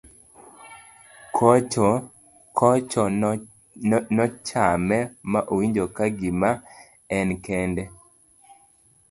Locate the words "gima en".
6.19-7.29